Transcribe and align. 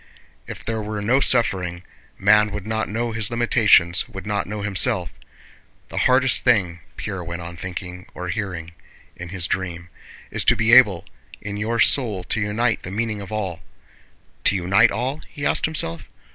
If 0.47 0.65
there 0.65 0.81
were 0.81 0.99
no 0.99 1.19
suffering, 1.19 1.83
man 2.17 2.49
would 2.49 2.65
not 2.65 2.89
know 2.89 3.11
his 3.11 3.29
limitations, 3.29 4.09
would 4.09 4.25
not 4.25 4.47
know 4.47 4.63
himself. 4.63 5.13
The 5.89 5.99
hardest 6.09 6.43
thing 6.43 6.79
(Pierre 6.97 7.23
went 7.23 7.43
on 7.43 7.55
thinking, 7.55 8.07
or 8.15 8.29
hearing, 8.29 8.71
in 9.15 9.29
his 9.29 9.45
dream) 9.45 9.89
is 10.31 10.43
to 10.45 10.55
be 10.55 10.73
able 10.73 11.05
in 11.39 11.55
your 11.55 11.79
soul 11.79 12.23
to 12.23 12.39
unite 12.39 12.81
the 12.81 12.89
meaning 12.89 13.21
of 13.21 13.31
all. 13.31 13.61
To 14.45 14.55
unite 14.55 14.89
all?" 14.89 15.21
he 15.29 15.45
asked 15.45 15.65
himself. 15.65 16.09